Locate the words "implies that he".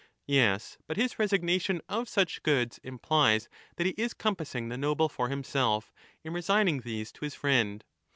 2.83-3.93